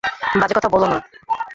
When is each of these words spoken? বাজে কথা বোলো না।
বাজে 0.39 0.53
কথা 0.57 0.69
বোলো 0.73 0.87
না। 0.87 0.97